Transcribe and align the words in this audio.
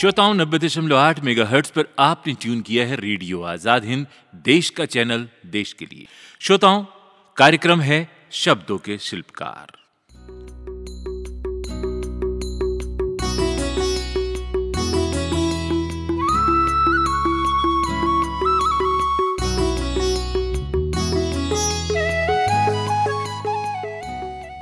श्रोताओं, 0.00 0.34
नब्बे 0.34 0.58
दशमलव 0.58 0.96
आठ 0.96 1.18
मेगा 1.20 1.44
हर्ट्स 1.46 1.70
पर 1.70 1.84
आपने 1.98 2.32
ट्यून 2.34 2.60
किया 2.60 2.84
है 2.86 2.96
रेडियो 2.96 3.40
आज़ाद 3.42 3.84
हिंद, 3.84 4.06
देश 4.44 4.70
का 4.70 4.84
चैनल, 4.84 5.26
देश 5.46 5.72
के 5.72 5.84
लिए। 5.84 6.06
श्रोताओं, 6.40 6.84
कार्यक्रम 7.36 7.80
है 7.80 7.98
शब्दों 8.32 8.78
के 8.78 8.96
शिल्पकार। 8.98 9.76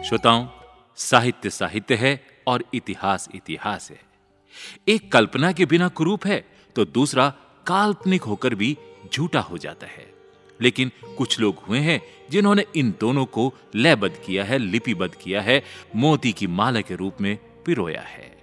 श्रोताओं, 0.04 0.46
साहित्य 0.98 1.50
साहित्य 1.50 1.94
है 1.94 2.20
और 2.46 2.64
इतिहास 2.74 3.28
इतिहास 3.34 3.90
है। 3.90 4.07
एक 4.88 5.12
कल्पना 5.12 5.52
के 5.52 5.66
बिना 5.66 5.88
कुरूप 5.88 6.26
है 6.26 6.44
तो 6.76 6.84
दूसरा 6.84 7.34
काल्पनिक 7.66 8.22
होकर 8.22 8.54
भी 8.54 8.78
झूठा 9.14 9.40
हो 9.40 9.58
जाता 9.58 9.86
है। 9.86 10.12
लेकिन 10.60 10.90
कुछ 11.18 11.40
लोग 11.40 11.56
हुए 11.58 11.78
हैं, 11.78 12.02
जिन्होंने 12.30 12.64
इन 12.76 12.94
दोनों 13.00 13.24
को 13.24 13.54
लयबद्ध 13.74 14.16
किया 14.26 14.44
है, 14.44 14.58
लिपिबद्ध 14.58 15.14
किया 15.14 15.40
है, 15.40 15.64
मोती 15.96 16.32
की 16.32 16.46
माला 16.46 16.80
के 16.80 16.94
रूप 16.94 17.16
में 17.20 17.36
पिरोया 17.36 18.00
है। 18.00 18.38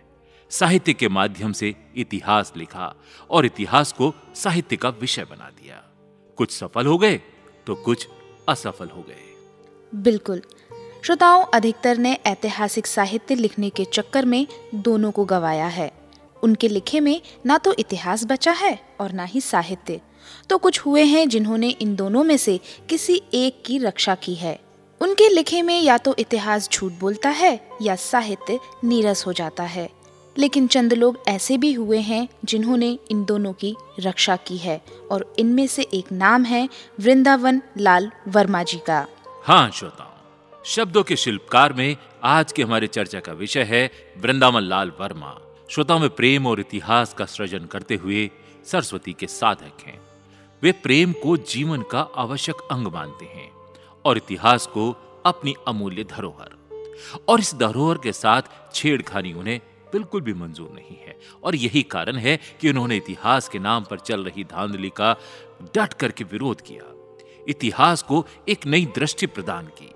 साहित्य 0.50 0.94
के 0.94 1.10
माध्यम 1.10 1.52
से 1.52 1.76
इतिहास 1.96 2.54
लिखा 2.58 2.96
और 3.30 3.46
इतिहास 3.46 3.91
को 3.91 4.13
साहित्य 4.36 4.76
का 4.76 4.90
विषय 4.90 5.24
बना 5.24 5.52
दिया। 5.63 5.84
कुछ 6.35 6.52
सफल 6.52 6.85
हो 6.85 6.98
गए 6.98 7.22
तो 7.68 7.76
कुछ 7.76 8.07
असफल 8.50 8.88
हो 8.88 9.02
गए। 9.02 9.35
बिल्कुल। 9.96 10.41
श्रोताओं, 11.05 11.46
अधिकतर 11.54 11.98
ने 11.98 12.13
ऐतिहासिक 12.26 12.88
साहित्य 12.88 13.35
लिखने 13.35 13.70
के 13.70 13.85
चक्कर 13.85 14.26
में 14.26 14.48
दोनों 14.76 15.12
को 15.12 15.26
गवाया 15.26 15.68
है। 15.68 16.04
उनके 16.46 16.68
लिखे 16.68 16.99
में 16.99 17.21
ना 17.46 17.57
तो 17.57 17.74
इतिहास 17.79 18.26
बचा 18.26 18.51
है 18.51 18.77
और 18.99 19.12
ना 19.12 19.24
ही 19.24 19.41
साहित्य। 19.41 19.99
तो 20.49 20.57
कुछ 20.57 20.79
हुए 20.79 21.04
हैं 21.04 21.27
जिन्होंने 21.29 21.70
इन 21.71 21.96
दोनों 21.96 22.24
में 22.24 22.38
से 22.38 22.60
किसी 22.90 23.21
एक 23.34 23.62
की 23.65 23.77
रक्षा 23.77 24.15
की 24.15 24.35
है। 24.35 24.60
उनके 25.01 25.29
लिखे 25.29 25.62
में 25.62 25.79
या 25.82 25.98
तो 25.98 26.16
इतिहास 26.20 26.70
झूठ 26.70 26.91
बोलता 26.91 27.29
है 27.29 27.60
या 27.82 27.96
साहित्य 27.96 28.60
नीरस 28.84 29.26
हो 29.27 29.34
जाता 29.34 29.63
है। 29.63 29.90
लेकिन 30.38 30.68
चंद 30.68 30.93
लोग 30.93 31.18
ऐसे 31.27 31.57
भी 31.57 31.71
हुए 31.73 31.98
हैं 31.98 32.27
जिन्होंने 32.46 32.98
इन 33.12 33.23
दोनों 33.26 33.54
की 33.54 33.76
रक्षा 33.99 34.35
की 34.35 34.57
है 34.57 34.82
और 35.12 35.34
इनमें 35.40 35.66
से 35.68 35.84
एक 35.93 36.12
नाम 36.12 36.43
है 36.43 36.68
वृंदावन 36.99 37.62
लाल 37.77 38.12
वर्मा 38.27 38.63
जी 38.63 38.77
का। 38.77 39.05
हाँ 39.43 39.70
श्रोताओं, 39.71 40.63
शब्दों 40.66 41.04
के 41.04 41.16
शिल्पकार 41.16 41.73
में 41.73 41.96
आज 42.23 42.51
के 42.51 42.63
हमारे 42.63 42.88
चर्चा 42.88 43.20
का 43.20 43.34
विषय 43.34 43.63
है 43.63 43.90
वृंदावन 44.18 44.62
लाल 44.62 44.91
वर्मा। 44.99 45.38
श्रोताओं 45.70 45.99
में 45.99 46.10
प्रेम 46.10 46.48
और 46.48 46.60
इतिहास 46.60 47.13
का 47.13 47.26
सृजन 47.26 47.66
करते 47.66 47.96
हुए 47.96 48.30
सरस्वती 48.66 49.13
के 49.13 49.27
साधक 49.27 49.82
हैं। 49.84 50.02
वे 50.63 50.72
प्रेम 50.72 51.13
को 51.13 51.38
जीवन 51.38 51.82
का 51.82 52.02
आवश्यक 52.16 52.55
अंग 52.72 52.88
मानते 52.88 53.26
हैं 53.26 53.52
और 54.05 54.18
इतिहास 54.18 54.68
को 54.68 54.91
अपनी 55.26 55.55
अमूल्य 55.68 56.04
धरोहर। 56.04 56.55
और 57.30 57.40
इस 57.40 57.55
धरोहर 57.55 57.98
के 57.98 58.12
साथ 58.12 58.41
छेड़खानी 58.74 59.34
उन्हें 59.34 59.62
बिल्कुल 59.94 60.22
भी 60.22 60.34
मंजूर 60.34 60.72
नहीं 60.76 60.98
है। 60.98 61.20
और 61.44 61.55
यही 61.55 61.84
कारण 61.84 62.16
है 62.16 62.40
कि 62.62 62.70
उन्होंने 62.70 62.98
इतिहास 62.98 63.50
के 63.50 63.60
नाम 63.60 63.84
पर 63.84 64.00
चल 64.00 64.24
रही 64.24 64.44
धांधली 64.44 64.90
का 64.90 65.16
डट 65.75 65.94
करके 65.94 66.24
विरोध 66.24 66.62
किया। 66.62 67.16
इतिहास 67.47 68.02
को 68.02 68.25
एक 68.50 68.66
नई 68.66 68.85
दृष्टि 68.85 69.25
प्रदान 69.25 69.66
की 69.66 69.91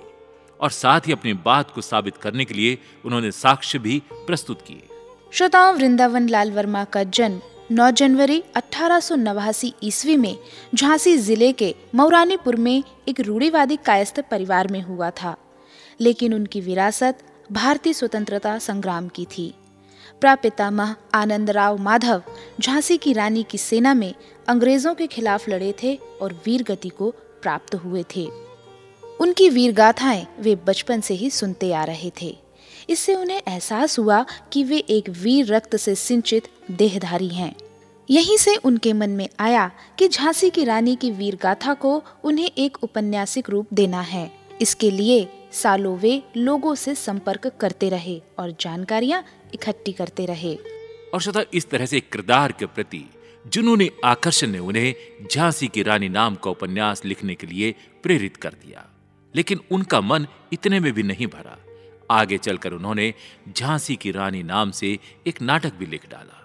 और 0.60 0.70
साथ 0.70 1.02
ही 1.08 1.12
अपनी 1.12 1.34
बात 1.34 1.72
को 1.72 1.82
साबित 1.82 2.18
करने 2.18 2.46
के 2.46 2.54
लिए 2.54 2.78
उन्होंने 3.06 3.32
साक्ष्य 3.32 3.80
भी 3.80 4.04
प्रस्तुत 4.14 4.62
किए। 4.62 4.84
श्रोताओं, 5.32 5.74
वृंदावन 5.76 6.28
लाल 6.30 6.52
वर्मा 6.52 6.84
का 6.84 7.04
जन्म 7.06 7.40
9 7.72 7.90
जनवरी 7.92 8.42
अठारह 8.56 9.00
सौ 9.00 9.16
नवासी 9.16 9.74
ईस्वी 9.84 10.16
में 10.18 10.36
झांसी 10.76 11.16
ज़िले 11.18 11.52
के 11.52 11.74
मौरानीपुर 11.96 12.56
में 12.56 12.84
एक 13.08 13.20
रूढ़ीवादी 13.20 13.76
कायस्थ 13.86 14.20
परिवार 14.32 14.68
में 14.68 14.82
हुआ 14.82 15.10
था, 15.12 15.36
लेकिन 16.00 16.34
उनकी 16.34 16.62
विरासत 16.62 17.24
भारतीय 17.52 17.94
स्वतंत्रता 17.94 18.58
संग्राम 18.60 19.08
की 19.08 19.26
थी। 19.28 19.54
प्रापितामह 20.22 20.96
आनंदराव 21.14 21.78
माधव 21.78 22.24
झांसी 22.62 22.98
की 22.98 23.14
रानी 23.14 23.44
की 23.44 23.58
सेना 23.58 23.94
में 23.94 24.14
अंग्रेज़ों 24.48 24.96
के 24.96 25.08
खिलाफ 25.08 25.50
लड़े 25.50 25.74
थे 25.84 25.96
और 26.22 26.34
वीर 26.46 26.64
गति 26.64 26.90
को 26.90 27.12
प्राप्त 27.42 27.76
हुए 27.76 28.04
थे। 28.16 28.28
उनकी 29.20 29.50
वीर 29.50 29.74
गाथाएँ 29.74 30.28
वे 30.40 30.56
बचपन 30.68 31.02
से 31.02 31.14
ही 31.14 31.30
सुनते 31.30 31.74
आ 31.74 31.84
रहे 31.84 32.12
थे। 32.22 32.38
इससे 32.90 33.16
उन्हें 33.16 33.42
एहसास 33.48 33.98
हुआ 34.00 34.26
कि 34.54 34.64
वे 34.64 34.78
एक 34.78 35.10
वीर 35.10 35.54
रक्त 35.54 35.76
से 35.76 35.96
सिंचित 35.96 36.48
देहधारी 36.72 37.28
हैं। 37.28 37.54
यहीं 38.10 38.38
से 38.38 38.56
उनके 38.56 38.94
मन 38.94 39.10
में 39.10 39.28
आया 39.40 39.70
कि 40.00 40.08
झांसी 40.08 40.50
की 40.50 40.64
रानी 40.64 40.96
की 40.96 41.12
वीर 41.12 41.36
गाथा 41.36 41.74
को 41.74 42.04
उन्हें 42.24 42.50
एक 42.58 42.78
उपन्यासिक 42.84 43.50
रूप 43.50 43.74
देना 43.74 44.02
है। 44.02 44.30
इसके 44.62 44.92
लिए 44.92 45.28
सालों 45.54 45.98
वे 45.98 46.22
लोगों 46.38 46.74
से 46.76 46.96
संपर्क 46.96 47.48
करते 47.60 47.90
रहे 47.90 48.22
और 48.40 48.56
जानकारियाँ 48.60 49.24
इकट्ठी 49.54 49.92
करते 49.92 50.26
रहे। 50.26 50.56
और 51.14 51.22
श्रोता 51.22 51.44
इस 51.54 51.70
तरह 51.70 51.86
से 51.86 52.00
किरदार 52.00 52.52
के 52.52 52.66
प्रति 52.66 53.06
जुनूनी 53.46 53.90
आकर्षण 54.06 54.48
ने 54.48 54.60
उन्हें 54.60 54.94
झांसी 55.32 55.68
की 55.68 55.84
रानी 55.84 56.10
नाम 56.10 56.36
का 56.36 56.50
उपन्यास 56.52 57.06
लिखने 57.06 57.36
के 57.36 57.48
लिए 57.48 57.76
प्रेरित 58.04 58.38
कर 58.38 58.50
दिया, 58.50 58.86
लेकिन 59.36 59.60
उनका 59.72 60.02
मन 60.02 60.28
इतने 60.54 60.80
में 60.80 60.92
भी 60.94 61.04
नहीं 61.04 61.28
भरा। 61.28 61.58
आगे 62.12 62.38
चलकर 62.38 62.74
उन्होंने 62.74 63.14
झांसी 63.58 63.96
की 63.96 64.12
रानी 64.12 64.44
नाम 64.44 64.72
से 64.72 64.97
एक 65.28 65.42
नाटक 65.42 65.74
भी 65.74 65.86
लिख 65.86 66.09
डाला। 66.12 66.36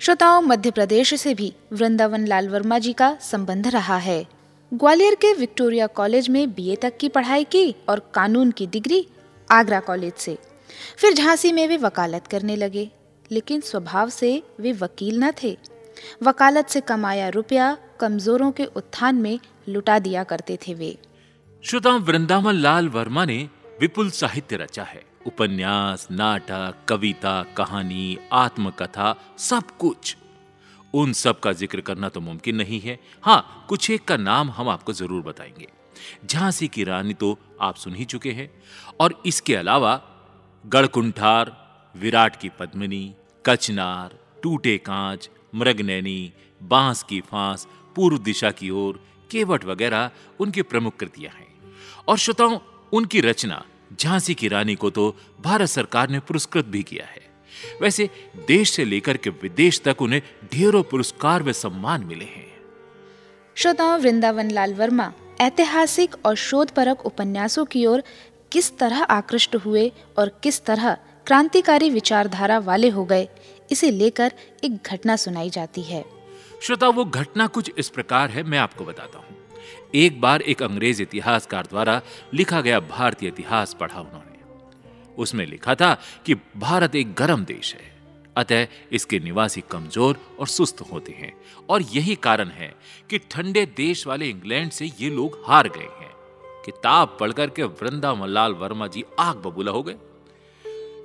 श्रोताओं 0.00 0.40
मध्य 0.42 0.70
प्रदेश 0.70 1.14
से 1.14 1.34
भी 1.34 1.52
वृंदावन 1.72 2.26
लाल 2.26 2.48
वर्मा 2.48 2.78
जी 2.78 2.92
का 2.92 3.14
संबंध 3.22 3.66
रहा 3.66 3.96
है। 3.96 4.24
ग्वालियर 4.72 5.14
के 5.14 5.32
विक्टोरिया 5.32 5.86
कॉलेज 5.86 6.28
में 6.28 6.52
बीए 6.54 6.76
तक 6.76 6.96
की 6.96 7.08
पढ़ाई 7.08 7.44
की 7.44 7.74
और 7.88 8.00
कानून 8.14 8.50
की 8.50 8.66
डिग्री 8.66 9.06
आगरा 9.50 9.80
कॉलेज 9.80 10.14
से। 10.14 10.36
फिर 10.96 11.14
झांसी 11.14 11.52
में 11.52 11.66
वे 11.68 11.76
वकालत 11.76 12.26
करने 12.26 12.56
लगे 12.56 12.90
लेकिन 13.30 13.60
स्वभाव 13.60 14.08
से 14.08 14.42
वे 14.60 14.72
वकील 14.72 15.22
न 15.24 15.30
थे। 15.42 15.56
वकालत 16.22 16.68
से 16.68 16.80
कमाया 16.80 17.28
रुपया 17.28 17.76
कमजोरों 18.00 18.50
के 18.52 18.64
उत्थान 18.66 19.16
में 19.16 19.38
लुटा 19.68 19.98
दिया 19.98 20.24
करते 20.24 20.58
थे 20.66 20.74
वे। 20.74 20.96
श्रोताओं 21.64 22.00
वृंदावन 22.00 22.54
लाल 22.54 22.88
वर्मा 22.88 23.24
ने 23.24 23.48
विपुल 23.82 24.10
साहित्य 24.10 24.56
रचा 24.56 24.84
है। 24.84 25.02
उपन्यास, 25.26 26.08
नाटक, 26.10 26.74
कविता, 26.88 27.42
कहानी, 27.42 28.18
आत्मकथा, 28.32 29.34
सब 29.38 29.70
कुछ। 29.70 30.16
उन 30.94 31.12
सब 31.12 31.40
का 31.40 31.52
ज़िक्र 31.52 31.80
करना 31.80 32.08
तो 32.08 32.20
मुमकिन 32.20 32.56
नहीं 32.56 32.80
है। 32.80 32.98
हाँ 33.22 33.66
कुछ 33.68 33.90
एक 33.90 34.04
का 34.04 34.16
नाम 34.16 34.50
हम 34.50 34.68
आपको 34.68 34.92
ज़रूर 34.92 35.22
बताएँगे। 35.22 35.68
झांसी 36.26 36.68
की 36.68 36.84
रानी 36.84 37.14
तो 37.14 37.38
आप 37.60 37.76
सुन 37.76 37.94
ही 37.94 38.04
चुके 38.04 38.32
हैं। 38.32 38.62
और 39.00 39.22
इसके 39.26 39.56
अलावा 39.56 40.00
गढ़कुंठार, 40.66 41.56
विराट 41.96 42.36
की 42.36 42.48
पद्मिनी, 42.48 43.14
कचनार, 43.46 44.18
टूटे 44.42 44.78
कांच, 44.78 45.30
मृगनैनी, 45.54 46.32
बाँस 46.62 47.02
की 47.02 47.20
फांस, 47.20 47.66
पूर्व 47.96 48.18
दिशा 48.18 48.50
की 48.50 48.70
ओर, 48.70 49.04
केवट 49.30 49.64
वगैरह 49.64 50.10
उनकी 50.40 50.62
प्रमुख 50.62 50.96
कृतियाँ 50.96 51.34
हैं। 51.34 51.74
और 52.08 52.18
श्रोताओं, 52.18 52.58
उनकी 52.92 53.20
रचना 53.20 53.64
झांसी 54.00 54.34
की 54.34 54.48
रानी 54.48 54.74
को 54.74 54.90
तो 54.90 55.14
भारत 55.40 55.68
सरकार 55.68 56.10
ने 56.10 56.20
पुरस्कृत 56.20 56.66
भी 56.66 56.82
किया 56.82 57.06
है। 57.06 57.20
वैसे 57.82 58.08
देश 58.46 58.70
से 58.70 58.84
लेकर 58.84 59.16
के 59.16 59.30
विदेश 59.42 59.80
तक 59.80 60.02
उन्हें 60.02 60.22
ढेरों 60.52 60.82
पुरस्कार 60.82 61.42
व 61.42 61.52
सम्मान 61.52 62.04
मिले 62.04 62.24
हैं। 62.24 62.50
श्रोताओं 63.56 63.98
वृंदावन 64.00 64.50
लाल 64.50 64.74
वर्मा 64.74 65.12
ऐतिहासिक 65.40 66.14
और 66.26 66.34
शोधपरक 66.36 67.06
उपन्यासों 67.06 67.64
की 67.64 67.86
ओर 67.86 68.02
किस 68.52 68.76
तरह 68.78 69.02
आकृष्ट 69.02 69.56
हुए 69.56 69.90
और 70.18 70.28
किस 70.42 70.64
तरह 70.64 70.94
क्रांतिकारी 71.26 71.90
विचारधारा 71.90 72.58
वाले 72.58 72.88
हो 72.88 73.04
गए 73.04 73.28
इसे 73.70 73.90
लेकर 73.90 74.32
एक 74.64 74.76
घटना 74.86 75.16
सुनाई 75.16 75.50
जाती 75.50 75.82
है। 75.82 76.04
श्रोता 76.62 76.88
वो 76.88 77.04
घटना 77.04 77.46
कुछ 77.46 77.70
इस 77.78 77.88
प्रकार 77.88 78.30
है 78.30 78.42
मैं 78.42 78.58
आपको 78.58 78.84
बताता 78.84 79.18
हूँ। 79.18 79.36
एक 79.94 80.20
बार 80.20 80.42
एक 80.42 80.62
अंग्रेज़ 80.62 81.02
इतिहासकार 81.02 81.66
द्वारा 81.66 82.00
लिखा 82.34 82.60
गया 82.60 82.80
भारतीय 82.80 83.28
इतिहास 83.28 83.74
पढ़ा 83.80 84.00
उन्होंने। 84.00 84.30
उसमें 85.18 85.44
लिखा 85.46 85.74
था 85.74 85.94
कि 86.26 86.34
भारत 86.56 86.94
एक 86.94 87.12
गर्म 87.14 87.44
देश 87.44 87.74
है, 87.74 87.90
अतः 88.36 88.66
इसके 88.92 89.18
निवासी 89.20 89.60
कमज़ोर 89.70 90.18
और 90.40 90.46
सुस्त 90.46 90.80
होते 90.92 91.12
हैं, 91.12 91.32
और 91.70 91.82
यही 91.82 92.14
कारण 92.14 92.48
है 92.50 92.72
कि 93.10 93.18
ठंडे 93.30 93.66
देश 93.76 94.06
वाले 94.06 94.28
इंग्लैंड 94.28 94.70
से 94.70 94.90
ये 95.00 95.10
लोग 95.10 95.38
हार 95.46 95.68
गए 95.68 95.88
हैं 96.00 96.10
किताब 96.64 97.16
पढ़कर 97.20 97.50
के 97.50 97.62
वृंदावन 97.62 98.28
लाल 98.28 98.52
वर्मा 98.54 98.86
जी 98.86 99.04
आग 99.20 99.36
बबूला 99.36 99.72
हो 99.72 99.82
गए। 99.82 99.96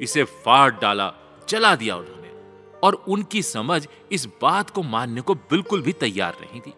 इसे 0.01 0.23
फाड़ 0.23 0.71
डाला, 0.71 1.13
जला 1.49 1.75
दिया 1.75 1.95
उन्होंने, 1.95 2.29
और 2.83 2.93
उनकी 3.07 3.41
समझ 3.43 3.87
इस 4.11 4.27
बात 4.41 4.69
को 4.69 4.83
मानने 4.85 5.21
को 5.21 5.35
बिल्कुल 5.35 5.81
भी 5.81 5.93
तैयार 5.93 6.37
नहीं 6.41 6.61
थी। 6.61 6.73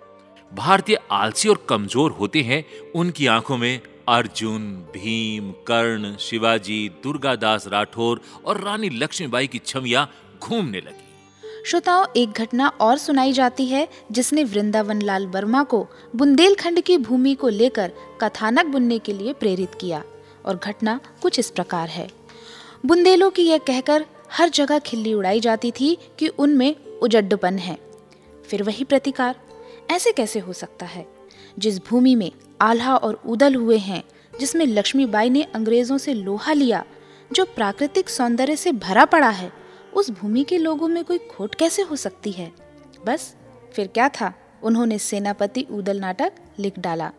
भारतीय 0.54 0.98
आलसी 1.12 1.50
और 1.50 1.66
कमज़ोर 1.69 2.12
होते 2.12 2.42
हैं, 2.42 2.66
उनकी 2.96 3.28
आँखों 3.28 3.57
में 3.57 3.81
अर्जुन, 4.07 4.62
भीम, 4.94 5.51
कर्ण, 5.51 6.16
शिवाजी, 6.18 6.92
दुर्गादास 7.04 7.68
राठौर 7.68 8.22
और 8.46 8.62
रानी 8.62 8.90
लक्ष्मीबाई 8.90 9.48
की 9.48 9.60
छवियाँ 9.60 10.10
घूमने 10.42 10.78
लगी। 10.78 11.06
श्रोताओं, 11.66 12.06
एक 12.18 12.30
घटना 12.30 12.68
और 12.68 12.98
सुनाई 12.98 13.34
जाती 13.34 13.66
है, 13.66 13.88
जिसने 14.12 14.44
वृंदावन 14.44 15.01
लाल 15.01 15.28
वर्मा 15.28 15.63
को 15.63 15.88
बुंदेलखंड 16.16 16.81
की 16.81 16.98
भूमि 16.98 17.34
को 17.34 17.50
लेकर 17.50 17.92
कथानक 18.22 18.66
बुनने 18.66 19.00
के 19.00 19.13
लिए 19.13 19.34
प्रेरित 19.34 19.75
किया, 19.75 20.04
और 20.46 20.56
घटना 20.56 21.00
कुछ 21.22 21.40
इस 21.40 21.50
प्रकार 21.50 21.90
है। 21.90 22.10
बुंदेलों 22.86 23.30
की 23.30 23.44
यह 23.44 23.57
कहकर 23.57 24.06
हर 24.31 24.50
जगह 24.50 24.80
खिल्ली 24.80 25.13
उड़ाई 25.13 25.40
जाती 25.40 25.72
थी 25.72 25.98
कि 26.19 26.28
उनमें 26.28 26.75
उजड्डपन 27.00 27.57
है। 27.57 27.78
फिर 28.50 28.63
वही 28.63 28.84
प्रतिकार। 28.84 29.36
ऐसे 29.91 30.12
कैसे 30.12 30.39
हो 30.39 30.53
सकता 30.53 30.86
है? 30.86 31.07
जिस 31.59 31.86
भूमि 31.86 32.15
में 32.15 32.31
आल्हा 32.62 32.95
और 32.95 33.21
उदल 33.25 33.56
हुए 33.56 33.77
हैं, 33.77 34.03
जिसमें 34.39 34.65
लक्ष्मीबाई 34.65 35.30
ने 35.30 35.44
अंग्रेज़ों 35.44 35.97
से 35.97 36.13
लोहा 36.13 36.53
लिया, 36.53 36.86
जो 37.33 37.45
प्राकृतिक 37.45 38.09
सौंदर्य 38.09 38.56
से 38.56 38.71
भरा 38.71 39.06
पड़ा 39.06 39.30
है, 39.30 39.53
उस 39.94 40.09
भूमि 40.09 40.44
के 40.44 40.57
लोगों 40.57 40.88
में 40.88 41.03
कोई 41.06 41.18
खोट 41.18 41.56
कैसे 41.56 41.81
हो 41.81 41.95
सकती 41.95 42.31
है? 42.31 42.51
बस, 43.06 43.36
फिर 43.74 43.88
क्या 43.88 44.09
था? 44.09 44.33
उन्होंने 44.63 45.00
सेनापति 45.00 45.68
उदल 45.71 46.00
नाटक 46.00 46.33
लिख 46.59 46.80
डाला। 46.80 47.12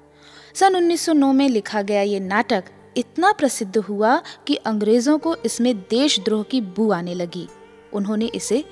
सन 0.55 0.77
1909 0.77 1.33
में 1.33 1.49
लिखा 1.49 1.83
गया 1.83 2.03
ये 2.03 2.21
नाटक 2.21 2.65
इतना 2.97 3.33
प्रसिद्ध 3.33 3.79
हुआ 3.79 4.23
कि 4.47 4.55
अंग्रेज़ों 4.55 5.19
को 5.19 5.37
इसमें 5.37 5.79
देशद्रोह 5.79 6.43
की 6.43 6.61
बू 6.61 6.91
आने 6.91 7.15
लगी। 7.15 7.49
उन्होंने 7.93 8.27
इसे 8.27 8.65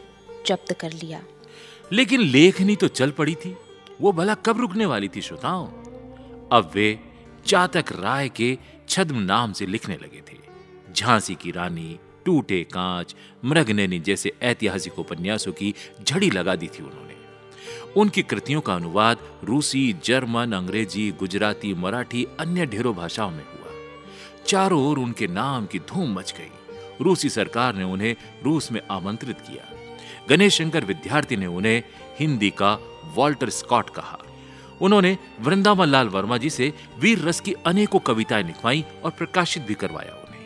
जब्त 0.47 0.73
कर 0.73 0.93
लिया। 0.93 1.23
लेकिन 1.93 2.21
लेखनी 2.21 2.77
तो 2.77 2.89
चल 2.89 3.11
पड़ी 3.11 3.35
थी। 3.35 3.56
वो 4.00 4.12
भला 4.12 4.35
कब 4.35 4.61
रुकने 4.61 4.87
वाली 4.87 5.09
थी 5.09 5.23
श्रोताओं? 5.23 5.67
अब 6.53 6.71
वे 6.75 7.00
चातक 7.47 7.85
राय 7.93 8.29
के 8.29 8.59
छद्म 8.89 9.19
नाम 9.19 9.53
से 9.53 9.67
लिखने 9.67 9.97
लगे 9.97 10.21
थे। 10.21 10.37
झांसी 10.97 11.35
की 11.35 11.50
रानी, 11.50 11.99
टूटे 12.25 12.65
कांच 12.65 13.17
मृगनैनी 13.45 13.99
जैसे 13.99 14.33
ऐतिहासिक 14.43 14.99
उपन्यासों 14.99 15.53
की 15.53 15.75
झड़ी 16.05 16.31
लगा 16.31 16.56
दी 16.56 16.67
थी 16.67 16.83
उन्होंने। 16.83 17.15
उनकी 17.97 18.23
कृतियों 18.23 18.61
का 18.61 18.75
अनुवाद 18.75 19.19
रूसी, 19.45 19.97
जर्मन, 20.05 20.53
अंग्रेज़ी, 20.53 21.11
गुजराती, 21.11 21.75
मराठी, 21.75 22.27
अन्य 22.41 22.67
ढेरों 22.67 22.95
भाषाओं 22.95 23.31
में 23.31 23.45
हुआ। 23.45 23.73
चारों 24.47 24.87
ओर 24.87 24.99
उनके 24.99 25.27
नाम 25.27 25.67
की 25.67 25.79
धूम 25.79 26.15
मच 26.15 26.35
गई। 26.39 26.50
रूसी 27.00 27.31
सरकार 27.31 27.75
ने 27.75 27.85
उन्हें 27.85 28.17
रूस 28.45 28.73
में 28.73 28.81
आमंत्रित 28.91 29.41
किया। 29.41 29.78
गणेश 30.29 30.59
शंकर 30.59 30.85
विद्यार्थी 30.85 31.37
ने 31.37 31.47
उन्हें 31.47 31.83
हिंदी 32.19 32.51
का 32.51 32.79
वॉल्टर 33.15 33.51
स्कॉट 33.51 33.91
कहा। 33.91 34.19
उन्होंने 34.81 35.19
वृंदावन 35.41 35.87
लाल 35.87 36.09
वर्मा 36.09 36.37
जी 36.37 36.51
से 36.51 36.73
वीर 36.99 37.19
रस 37.19 37.41
की 37.41 37.55
अनेकों 37.67 37.99
कविताएँ 37.99 38.43
लिखवाई 38.43 38.85
और 39.05 39.11
प्रकाशित 39.11 39.63
भी 39.63 39.75
करवाया 39.75 40.13
उन्हें। 40.13 40.41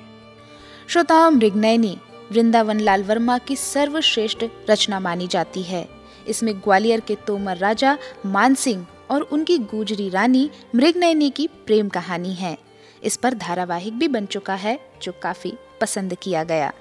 श्रोताओं 0.89 1.31
मृगनयनी 1.31 1.99
वृंदावन 2.33 2.81
लाल 2.81 3.03
वर्मा 3.03 3.39
की 3.39 3.57
सर्वश्रेष्ठ 3.57 4.45
रचना 4.71 5.01
मानी 5.01 5.27
जाती 5.27 5.63
है। 5.63 5.89
इसमें 6.29 6.59
ग्वालियर 6.59 7.01
के 7.01 7.15
तोमर 7.15 7.57
राजा 7.57 7.99
मानसिंह 8.27 8.87
और 9.11 9.23
उनकी 9.23 9.59
गुजरी 9.59 10.09
रानी 10.09 10.51
मृगनयनी 10.75 11.31
की 11.31 11.47
प्रेम 11.47 11.89
कहानी 11.89 12.35
है। 12.35 12.59
इस 13.05 13.17
पर 13.17 13.35
धारावाहिक 13.35 13.99
भी 13.99 14.09
बन 14.09 14.27
चुका 14.27 14.55
है 14.55 14.81
जो 15.03 15.13
काफ़ी 15.23 15.55
पसंद 15.81 16.15
किया 16.15 16.45
गया। 16.45 16.73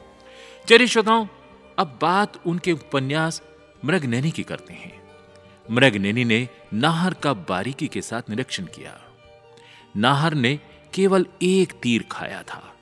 चलिए 0.70 0.88
श्रोताओं 0.88 1.26
अब 1.82 2.00
बात 2.02 2.48
उनके 2.48 2.72
उपन्यास 2.72 3.42
मृगनैनी 3.86 4.32
की 4.32 4.44
करते 4.44 4.74
हैं। 4.74 5.04
मृगनैनी 5.72 6.26
ने 6.26 6.50
नाहर 6.74 7.14
का 7.14 7.34
बारीकी 7.34 7.88
के 7.88 8.02
साथ 8.02 8.30
निरीक्षण 8.30 8.66
किया। 8.66 9.02
नाहर 9.98 10.34
ने 10.34 10.60
केवल 10.94 11.26
एक 11.44 11.72
तीर 11.72 12.06
खाया 12.12 12.44
था। 12.44 12.76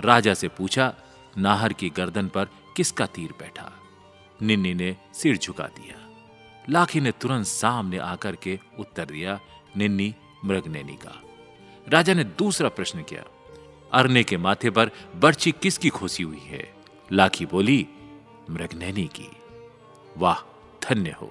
राजा 0.00 0.34
से 0.34 0.48
पूछा, 0.48 0.94
नाहर 1.38 1.72
की 1.72 1.88
गर्दन 1.88 2.28
पर 2.28 2.44
किसका 2.76 3.06
तीर 3.06 3.32
बैठा? 3.32 3.72
निन्नी 4.42 4.74
ने 4.74 4.96
सिर 5.14 5.36
झुका 5.36 5.64
दिया। 5.64 6.08
लाखी 6.70 7.00
ने 7.00 7.12
तुरंत 7.12 7.46
सामने 7.46 7.98
आकर 7.98 8.36
के 8.36 8.58
उत्तर 8.78 9.04
दिया, 9.04 9.40
निन्नी, 9.76 10.14
मृगनैनी 10.44 10.96
का। 10.96 11.22
राजा 11.88 12.14
ने 12.14 12.24
दूसरा 12.24 12.68
प्रश्न 12.68 13.02
किया, 13.02 13.24
अरने 13.92 14.24
के 14.24 14.36
माथे 14.36 14.70
पर 14.70 14.90
बर्ची 15.16 15.52
किसकी 15.52 15.88
खोसी 15.88 16.22
हुई 16.22 16.42
है? 16.42 16.74
लाखी 17.12 17.46
बोली 17.46 17.86
मृगनैनी 18.50 19.04
की। 19.04 19.30
वाह, 20.18 20.40
धन्य 20.90 21.10
हो। 21.10 21.26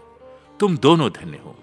तुम 0.59 0.77
दोनों 0.77 1.09
धन्य 1.09 1.37
हो। 1.37 1.55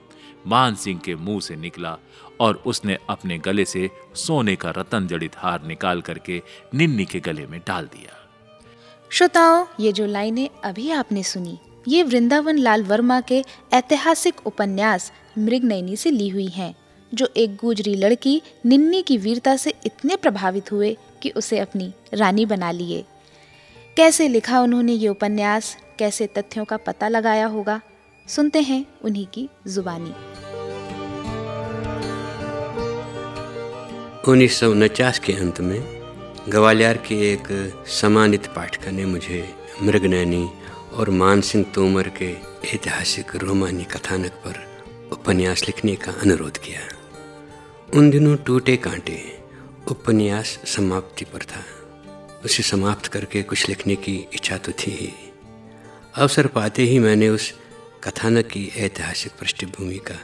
मान 0.46 0.74
सिंह 0.74 1.00
के 1.00 1.14
मुँह 1.14 1.40
से 1.40 1.56
निकला 1.56 1.98
और 2.40 2.62
उसने 2.66 2.98
अपने 3.08 3.38
गले 3.38 3.64
से 3.64 3.90
सोने 4.14 4.56
का 4.56 4.70
रतन 4.70 5.06
जड़ित 5.06 5.32
हार 5.36 5.62
निकाल 5.62 6.00
करके 6.00 6.42
निन्नी 6.74 7.04
के 7.04 7.20
गले 7.20 7.46
में 7.46 7.60
डाल 7.66 7.84
दिया। 7.84 8.28
श्रोताओं, 9.10 9.66
ये 9.80 9.92
जो 9.92 10.06
लाइनें 10.06 10.50
अभी 10.64 10.90
आपने 10.90 11.22
सुनी, 11.22 11.58
ये 11.88 12.02
वृंदावन 12.02 12.58
लाल 12.58 12.82
वर्मा 12.82 13.20
के 13.20 13.44
ऐतिहासिक 13.72 14.46
उपन्यास 14.46 15.12
मृगनयनी 15.38 15.96
से 15.96 16.10
ली 16.10 16.28
हुई 16.28 16.46
हैं, 16.46 16.74
जो 17.14 17.28
एक 17.36 17.56
गुजरी 17.56 17.94
लड़की 17.94 18.42
निन्नी 18.66 19.02
की 19.02 19.18
वीरता 19.18 19.56
से 19.56 19.74
इतने 19.86 20.16
प्रभावित 20.16 20.72
हुए 20.72 20.96
कि 21.22 21.30
उसे 21.30 21.58
अपनी 21.58 21.92
रानी 22.14 22.46
बना 22.46 22.70
लिए। 22.70 23.04
कैसे 23.96 24.28
लिखा 24.28 24.60
उन्होंने 24.60 24.92
ये 24.92 25.08
उपन्यास? 25.08 25.76
कैसे 25.98 26.26
तथ्यों 26.26 26.64
का 26.64 26.76
पता 26.76 27.08
लगाया 27.08 27.46
होगा? 27.46 27.80
सुनते 28.28 28.60
हैं 28.60 28.86
उन्हीं 29.04 29.26
की 29.26 29.48
जुबानी। 29.66 30.14
उन्नीस 34.28 34.60
सौ 34.60 34.70
उनचास 34.70 35.18
के 35.18 35.32
अंत 35.32 35.60
में 35.60 35.80
ग्वालियर 36.48 36.96
के 36.96 37.32
एक 37.32 37.74
सम्मानित 37.86 38.46
पाठक 38.46 38.88
ने 38.88 39.04
मुझे 39.04 39.54
मृगनैनी 39.82 40.50
और 40.92 41.10
मानसिंह 41.10 41.64
तोमर 41.74 42.08
के 42.08 42.30
ऐतिहासिक 42.74 43.36
रोमानी 43.36 43.84
कथानक 43.84 44.30
पर 44.30 44.82
उपन्यास 45.12 45.62
लिखने 45.62 45.96
का 45.96 46.12
अनुरोध 46.12 46.58
किया। 46.58 46.80
उन 47.94 48.10
दिनों 48.10 48.36
टूटे 48.36 48.76
कांटे 48.76 49.38
उपन्यास 49.90 50.46
समाप्ति 50.46 51.24
पर 51.24 51.38
था। 51.38 51.83
उसे 52.44 52.62
समाप्त 52.62 53.06
करके 53.06 53.42
कुछ 53.42 53.68
लिखने 53.68 53.96
की 53.96 54.28
इच्छा 54.34 54.56
तो 54.56 54.72
थी 54.72 54.90
ही। 54.90 55.12
अवसर 56.14 56.46
पाते 56.46 56.82
ही 56.82 56.98
मैंने 56.98 57.28
उस 57.28 57.54
कथानक 58.04 58.46
की 58.46 58.72
ऐतिहासिक 58.76 59.32
पृष्ठभूमि 59.32 59.96
का 59.96 60.20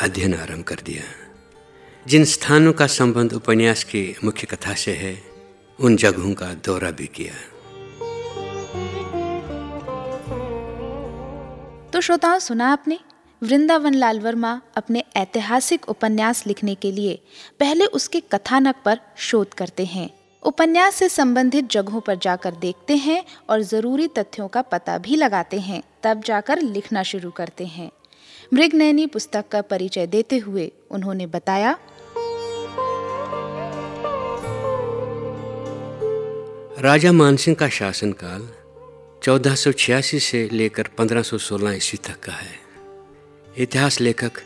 अध्ययन 0.00 0.34
आरंभ 0.34 0.64
कर 0.64 0.74
दिया। 0.74 1.02
जिन 2.08 2.24
स्थानों 2.24 2.72
का 2.72 2.86
संबंध 2.86 3.32
उपन्यास 3.32 3.84
की 3.84 4.16
मुख्य 4.24 4.46
कथा 4.46 4.74
से 4.74 4.92
है, 4.92 5.22
उन 5.80 5.96
जगहों 5.96 6.34
का 6.34 6.54
दौरा 6.54 6.90
भी 6.90 7.06
किया। 7.06 7.34
तो 11.90 12.00
श्रोताओं 12.00 12.38
सुना 12.38 12.72
आपने? 12.72 12.98
वृंदावन 13.42 13.94
लाल 13.94 14.20
वर्मा 14.20 14.60
अपने 14.76 15.04
ऐतिहासिक 15.16 15.88
उपन्यास 15.88 16.46
लिखने 16.46 16.74
के 16.74 16.92
लिए 16.92 17.22
पहले 17.60 17.84
उसके 17.84 18.20
कथानक 18.20 18.74
पर 18.84 19.00
शोध 19.16 19.54
करते 19.54 19.84
हैं। 19.84 20.21
उपन्यास 20.42 20.94
से 20.94 21.08
संबंधित 21.08 21.70
जगहों 21.70 22.00
पर 22.00 22.14
जाकर 22.14 22.54
देखते 22.54 22.96
हैं 22.96 23.24
और 23.50 23.60
ज़रूरी 23.62 24.06
तथ्यों 24.08 24.48
का 24.48 24.62
पता 24.62 24.98
भी 24.98 25.16
लगाते 25.16 25.58
हैं, 25.60 25.82
तब 26.02 26.22
जाकर 26.22 26.60
लिखना 26.62 27.02
शुरू 27.02 27.30
करते 27.30 27.66
हैं। 27.66 27.90
मृगनैनी 28.54 29.06
पुस्तक 29.06 29.48
का 29.48 29.60
परिचय 29.62 30.06
देते 30.06 30.38
हुए 30.38 30.72
उन्होंने 30.90 31.26
बताया, 31.26 31.78
राजा 36.78 37.12
मानसिंह 37.12 37.56
का 37.56 37.68
शासनकाल 37.68 38.48
1486 39.22 40.20
से 40.20 40.48
लेकर 40.52 40.88
1516 40.98 41.72
ईस्वी 41.72 41.98
तक 42.04 42.20
का 42.20 42.32
है। 42.32 42.58
इतिहास 43.58 44.00
लेखक 44.00 44.40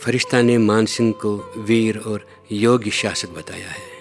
फरिश्ता 0.00 0.42
ने 0.42 0.58
मानसिंह 0.58 1.12
को 1.12 1.36
वीर 1.58 1.98
और 1.98 2.26
योग्य 2.52 2.90
शासक 2.90 3.28
बताया 3.28 3.68
है। 3.68 3.95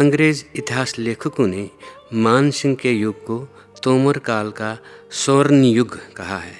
अंग्रेज़ 0.00 0.44
इतिहास 0.56 0.98
लेखकों 0.98 1.46
ने 1.46 1.70
मान 2.12 2.50
सिंह 2.50 2.76
के 2.76 2.92
युग 2.92 3.24
को 3.24 3.38
तोमर 3.82 4.18
काल 4.18 4.50
का 4.50 4.78
स्वर्ण 5.10 5.64
युग 5.64 6.14
कहा 6.14 6.38
है। 6.38 6.56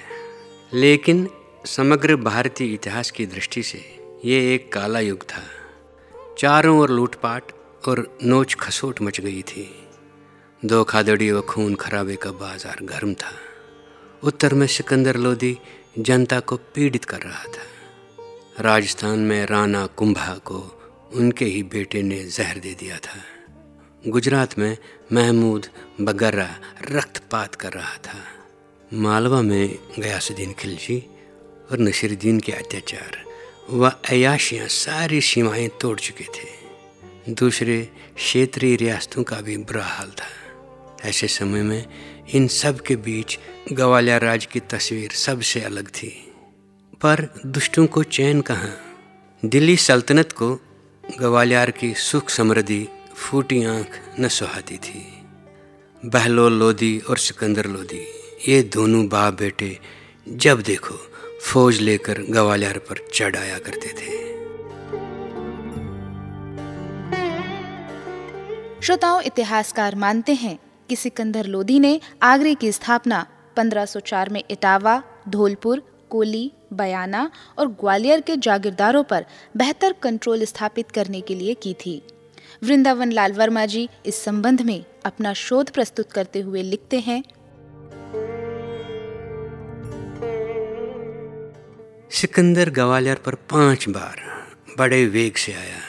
लेकिन 0.73 1.29
समग्र 1.65 2.15
भारतीय 2.15 2.73
इतिहास 2.73 3.11
की 3.11 3.25
दृष्टि 3.25 3.63
से 3.63 3.99
ये 4.25 4.55
एक 4.55 4.73
काला 4.73 4.99
युग 4.99 5.23
था। 5.23 5.43
चारों 6.37 6.79
ओर 6.79 6.89
लूटपाट 6.89 7.43
और 7.87 8.17
नोच 8.23 8.53
खसोट 8.53 9.01
मच 9.01 9.21
गई 9.21 9.41
थी। 9.41 9.87
धोखाधड़ी 10.65 11.31
व 11.31 11.41
खून 11.41 11.75
खराबे 11.75 12.15
का 12.15 12.31
बाज़ार 12.31 12.77
गर्म 12.83 13.13
था। 13.13 13.31
उत्तर 14.23 14.53
में 14.53 14.67
सिकंदर 14.67 15.17
लोधी 15.17 15.57
जनता 15.99 16.39
को 16.39 16.55
पीड़ित 16.55 17.05
कर 17.05 17.19
रहा 17.19 17.43
था। 17.43 18.61
राजस्थान 18.61 19.19
में 19.19 19.45
राणा 19.45 19.85
कुंभा 19.85 20.33
को 20.45 20.78
उनके 21.13 21.45
ही 21.45 21.63
बेटे 21.63 22.01
ने 22.01 22.23
जहर 22.23 22.59
दे 22.59 22.73
दिया 22.73 22.97
था। 22.97 23.23
गुजरात 24.07 24.59
में 24.59 24.77
महमूद 25.13 25.67
बगर्रा 26.01 26.55
रक्तपात 26.91 27.55
कर 27.55 27.73
रहा 27.73 27.95
था। 27.95 28.23
मालवा 28.93 29.41
में 29.41 29.79
गयासुद्दीन 29.99 30.53
खिलजी 30.53 31.03
और 31.71 31.79
नसीरुद्दीन 31.79 32.39
के 32.39 32.51
अत्याचार 32.51 33.23
व 33.69 33.91
अयाशियाँ 34.09 34.67
सारी 34.67 35.21
सीमाएँ 35.21 35.69
तोड़ 35.81 35.99
चुके 35.99 36.23
थे। 36.23 36.59
दूसरे 37.33 37.89
क्षेत्रीय 38.15 38.75
रियासतों 38.75 39.23
का 39.23 39.41
भी 39.41 39.57
बुरा 39.57 39.85
हाल 39.85 40.07
था। 40.07 40.27
ऐसे 41.09 41.27
समय 41.27 41.63
में 41.63 41.85
इन 42.33 42.47
सब 42.47 42.81
के 42.81 42.95
बीच 42.95 43.39
ग्वालियर 43.71 44.21
राज 44.21 44.45
की 44.45 44.59
तस्वीर 44.59 45.11
सबसे 45.11 45.61
अलग 45.61 45.87
थी। 45.87 46.33
पर 47.01 47.41
दुष्टों 47.45 47.87
को 47.87 48.03
चैन 48.03 48.41
कहाँ? 48.41 48.85
दिल्ली 49.45 49.77
सल्तनत 49.77 50.31
को 50.31 50.68
ग्वालियर 51.17 51.71
की 51.71 51.93
सुख 51.93 52.29
समृद्धि 52.29 52.87
फूटी 53.15 53.63
आँख 53.63 53.99
न 54.19 54.27
सुहाती 54.27 54.77
थी। 54.77 55.23
बहलोल 56.05 56.53
लोधी 56.53 56.99
और 56.99 57.17
सिकंदर 57.17 57.65
लोधी, 57.65 58.05
ये 58.47 58.61
दोनों 58.63 59.07
बाप 59.07 59.33
बेटे 59.33 59.79
जब 60.29 60.61
देखो, 60.61 60.95
फौज 61.41 61.79
लेकर 61.79 62.21
ग्वालियर 62.21 62.77
पर 62.77 63.07
चढ़ 63.13 63.35
आया 63.35 63.57
करते 63.57 63.87
थे। 63.87 64.29
श्रोताओं, 68.81 69.21
इतिहासकार 69.21 69.95
मानते 69.95 70.33
हैं 70.33 70.59
कि 70.89 70.95
सिकंदर 70.95 71.45
लोधी 71.45 71.79
ने 71.79 72.01
आगरे 72.23 72.55
की 72.55 72.71
स्थापना 72.71 73.25
1504 73.57 74.29
में 74.29 74.43
इटावा, 74.49 75.03
धौलपुर, 75.29 76.07
कोली 76.09 76.51
बयाना 76.73 77.31
और 77.57 77.67
ग्वालियर 77.67 78.21
के 78.21 78.35
जागीरदारों 78.37 79.03
पर 79.03 79.25
बेहतर 79.57 79.93
कंट्रोल 79.93 80.45
स्थापित 80.45 80.91
करने 80.91 81.21
के 81.21 81.35
लिए 81.35 81.53
की 81.53 81.73
थी। 81.73 82.01
वृंदावन 82.63 83.11
लाल 83.11 83.33
वर्मा 83.33 83.65
जी 83.65 83.89
इस 84.05 84.23
संबंध 84.23 84.61
में 84.61 84.83
अपना 85.05 85.33
शोध 85.33 85.69
प्रस्तुत 85.69 86.11
करते 86.11 86.39
हुए 86.39 86.61
लिखते 86.61 86.99
हैं। 86.99 87.23
सिकंदर 92.11 92.69
ग्वालियर 92.69 93.15
पर 93.15 93.35
पाँच 93.35 93.89
बार 93.89 94.21
बड़े 94.77 95.05
वेग 95.05 95.35
से 95.35 95.53
आया, 95.53 95.81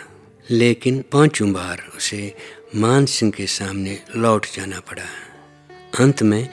लेकिन 0.50 1.04
पाँचों 1.12 1.52
बार 1.52 1.82
उसे 1.96 2.34
मान 2.76 3.06
सिंह 3.06 3.32
के 3.32 3.46
सामने 3.46 3.98
लौट 4.16 4.46
जाना 4.54 4.80
पड़ा। 4.80 5.02
अंत 6.00 6.22
में 6.22 6.48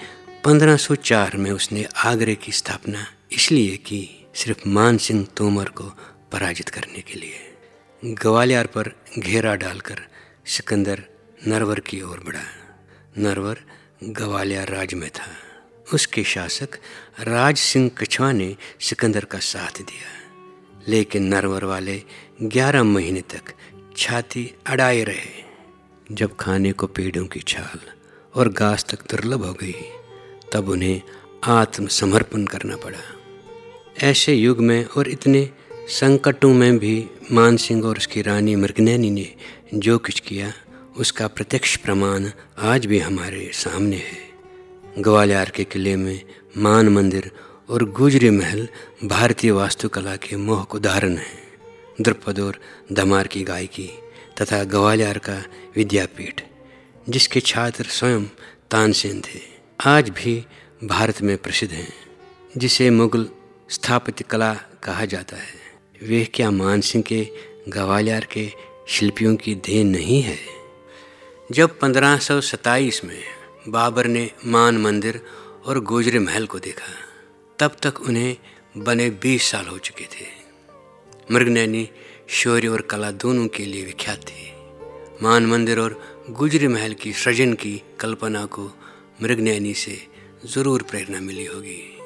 1504 0.46 1.36
में 1.38 1.52
उसने 1.52 1.86
आगरे 2.06 2.36
की 2.36 2.52
स्थापना 2.52 3.06
इसलिए 3.32 3.78
कि 3.78 4.26
सिर्फ़ 4.36 4.70
मान 4.70 4.98
सिंह 4.98 5.28
तोमर 5.38 5.70
को 5.70 5.84
पराजित 6.32 6.70
करने 6.70 7.02
के 7.02 7.20
लिए 7.20 7.58
ग्वालियर 8.06 8.66
पर 8.66 8.92
घेरा 9.20 9.56
डालकर 9.56 10.00
सिकंदर 10.46 11.04
नरवर 11.48 11.80
की 11.80 12.02
ओर 12.02 12.20
बढ़ा। 12.20 12.44
नरवर 13.18 13.58
ग्वालियर 14.04 14.68
राज 14.68 14.94
में 14.94 15.10
था। 15.10 15.28
उसके 15.94 16.24
शासक 16.24 16.70
राज 17.20 17.58
सिंह 17.58 17.92
कछवा 17.98 18.32
ने 18.32 18.58
सिकंदर 18.82 19.26
का 19.26 19.40
साथ 19.40 19.78
दिया। 19.78 20.32
लेकिन 20.88 21.24
नरवर 21.24 21.64
वाले 21.64 22.04
11 22.42 22.84
महीने 22.84 23.22
तक 23.22 23.42
छाती 23.98 24.54
अड़ाए 24.68 25.04
रहे। 25.04 25.44
जब 26.12 26.36
खाने 26.36 26.72
को 26.72 26.88
पेड़ों 26.88 27.26
की 27.26 27.40
छाल 27.40 27.80
और 28.36 28.50
घास 28.50 28.86
तक 28.86 29.02
दुर्लभ 29.02 29.46
हो 29.46 29.54
गई, 29.54 29.76
तब 30.54 30.70
उन्हें 30.70 31.02
आत्मसमर्पण 31.44 32.46
करना 32.46 32.76
पड़ा। 32.76 33.17
ऐसे 34.04 34.34
युग 34.34 34.60
में 34.60 34.86
और 34.86 35.08
इतने 35.08 35.50
संकटों 35.88 36.54
में 36.54 36.78
भी 36.78 37.10
मान 37.32 37.58
सिंह 37.58 37.86
और 37.86 37.98
उसकी 37.98 38.22
रानी 38.22 38.56
मृगनैनी 38.56 39.10
ने 39.10 39.34
जो 39.74 39.98
कुछ 39.98 40.20
किया, 40.20 40.54
उसका 40.98 41.28
प्रत्यक्ष 41.28 41.76
प्रमाण 41.76 42.30
आज 42.58 42.86
भी 42.86 43.00
हमारे 43.00 43.52
सामने 43.54 43.96
है। 43.96 44.30
ग्वालियर 45.00 45.50
के 45.50 45.64
किले 45.64 45.96
में 45.96 46.22
मान 46.58 46.90
मंदिर 46.90 47.32
और 47.70 47.92
गुजरी 47.92 48.30
महल 48.30 48.68
भारतीय 49.04 49.52
वास्तुकला 49.52 50.16
के 50.16 50.36
मोहक 50.36 50.76
उदाहरण 50.76 51.16
हैं। 51.18 51.44
द्रुपद 52.02 52.40
और 52.40 52.60
दमार 52.92 53.28
की 53.28 53.44
गायकी 53.44 53.90
तथा 54.42 54.64
ग्वालियर 54.64 55.18
का 55.18 55.44
विद्यापीठ, 55.76 56.42
जिसके 57.10 57.40
छात्र 57.40 57.84
स्वयं 57.84 58.24
तानसेन 58.72 59.22
थे, 59.22 59.40
आज 59.86 60.10
भी 60.10 60.46
भारत 60.84 61.22
में 61.22 61.38
प्रसिद्ध 61.38 61.74
हैं, 61.74 61.94
जिसे 62.58 62.90
मुगल 62.90 63.30
स्थापत्य 63.70 64.26
कला 64.30 64.54
कहा 64.54 65.06
जाता 65.06 65.38
है। 65.38 65.68
वे 66.04 66.26
क्या 66.26 66.52
मानसिंह 66.52 67.04
के, 67.08 67.30
ग्वालियर 67.70 68.26
के 68.26 68.52
शिल्पियों 68.88 69.36
की 69.36 69.56
देन 69.56 69.88
नहीं 69.88 70.22
है? 70.22 70.38
जब 71.52 71.80
1527 71.80 73.06
में 73.06 73.24
बाबर 73.68 74.06
ने 74.06 74.32
मान 74.46 74.78
मंदिर 74.78 75.22
और 75.66 75.80
गोजरे 75.80 76.20
महल 76.20 76.46
को 76.46 76.60
देखा, 76.60 76.94
तब 77.60 77.76
तक 77.84 78.02
उन्हें 78.02 78.38
बने 78.78 79.10
20 79.10 79.52
साल 79.52 79.66
हो 79.66 79.78
चुके 79.78 80.04
थे। 80.04 80.26
मृगनैनी 81.32 81.90
शौर्य 82.28 82.68
और 82.68 82.82
कला 82.82 83.12
दोनों 83.12 83.48
के 83.48 83.66
लिए 83.66 83.86
विख्यात 83.86 84.18
थी। 84.18 84.54
मान 85.24 85.46
मंदिर 85.46 85.80
और 85.80 86.26
गुजरी 86.30 86.68
महल 86.68 86.94
की 86.94 87.14
सृजन 87.14 87.54
की 87.54 87.84
कल्पना 88.00 88.46
को 88.46 88.72
मृगनैनी 89.24 89.74
से 89.74 90.08
ज़रूर 90.46 90.82
प्रेरणा 90.82 91.20
मिली 91.20 91.46
होगी। 91.46 91.98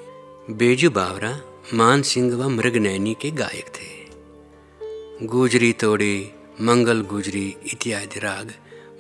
बेजू 0.50 0.90
बावरा 0.90 1.42
मान 1.66 2.02
सिंह 2.02 2.36
व 2.36 2.48
मृगनैनी 2.50 3.14
के 3.14 3.30
गायक 3.32 3.68
थे। 3.70 5.28
गुजरी 5.28 5.72
तोड़ी, 5.74 6.32
मंगल 6.62 7.02
गुजरी, 7.02 7.56
इत्यादि 7.66 8.20
राग 8.20 8.52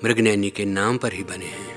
मृगनैनी 0.04 0.50
के 0.50 0.66
नाम 0.66 0.98
पर 0.98 1.14
ही 1.14 1.24
बने 1.24 1.46
हैं। 1.46 1.76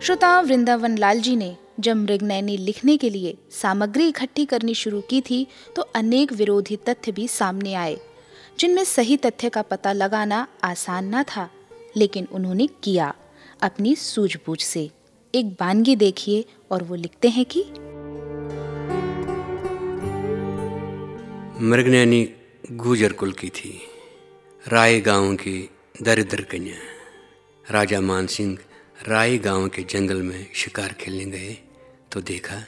श्रोता 0.00 0.40
वृंदावन 0.40 0.98
लाल 0.98 1.20
जी 1.20 1.36
ने 1.36 1.56
जब 1.80 1.96
मृगनैनी 1.96 2.56
लिखने 2.56 2.96
के 2.96 3.10
लिए 3.10 3.36
सामग्री 3.52 4.08
इकट्ठी 4.08 4.44
करनी 4.44 4.74
शुरू 4.74 5.00
की 5.00 5.20
थी 5.20 5.46
तो 5.76 5.82
अनेक 5.82 6.32
विरोधी 6.32 6.76
तथ्य 6.76 7.12
भी 7.12 7.28
सामने 7.28 7.74
आए, 7.74 7.98
जिनमें 8.58 8.84
सही 8.84 9.16
तथ्य 9.16 9.48
का 9.48 9.62
पता 9.62 9.92
लगाना 9.92 10.46
आसान 10.64 11.14
न 11.14 11.22
था, 11.22 11.50
लेकिन 11.96 12.28
उन्होंने 12.32 12.66
किया। 12.82 13.14
अपनी 13.64 13.96
सूझबूझ 13.96 14.60
से। 14.60 14.90
एक 15.34 15.46
बानगी 15.50 15.96
देखिए 15.96 16.44
और 16.70 16.82
वो 16.82 16.94
लिखते 16.94 17.28
हैं 17.28 17.44
कि 17.44 17.60
मृगनैनी 21.64 22.34
गुजर 22.72 23.12
कुल 23.12 23.32
की 23.32 23.48
थी। 23.48 23.80
राय 24.68 25.00
गाँव 25.00 25.34
की 25.34 25.70
दरिद्र 26.02 26.42
कन्या। 26.42 26.76
राजा 27.70 28.00
मानसिंह 28.00 28.58
राय 29.08 29.38
गाँव 29.38 29.68
के 29.68 29.82
जंगल 29.82 30.22
में 30.22 30.46
शिकार 30.54 30.92
खेलने 30.92 31.24
गए। 31.24 31.56
तो 32.12 32.20
देखा 32.20 32.62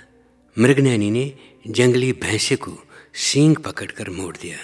मृगनैनी 0.58 1.10
ने 1.10 1.32
जंगली 1.66 2.12
भैंसे 2.12 2.56
को 2.56 2.78
सींग 3.14 3.56
पकड़कर 3.56 4.10
मोड़ 4.10 4.36
दिया। 4.36 4.58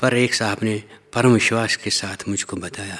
पर 0.00 0.16
एक 0.16 0.34
साहब 0.34 0.58
ने 0.62 0.82
परम 1.14 1.32
विश्वास 1.32 1.76
के 1.76 1.90
साथ 1.90 2.28
मुझको 2.28 2.56
बताया 2.56 2.98